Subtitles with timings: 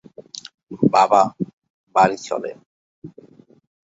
[0.93, 1.21] বাবা,
[1.95, 2.57] বাড়ি চলেন!